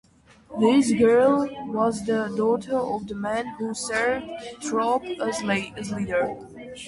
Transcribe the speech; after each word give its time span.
This 0.59 0.91
girl 0.93 1.47
was 1.71 2.03
the 2.07 2.33
daughter 2.35 2.75
of 2.75 3.05
the 3.05 3.13
man 3.13 3.45
who 3.59 3.71
served 3.75 4.25
the 4.25 4.57
troop 4.59 5.03
as 5.21 5.43
leader. 5.91 6.39